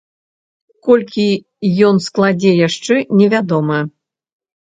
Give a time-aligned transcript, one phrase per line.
[0.87, 1.25] Колькі
[1.89, 3.79] ён складзе яшчэ невядома.